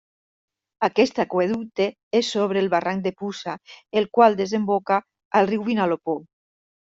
[0.85, 1.85] Aquest aqüeducte
[2.19, 3.55] és sobre el barranc de Puça,
[4.01, 4.99] el qual desemboca
[5.41, 6.17] al riu Vinalopó.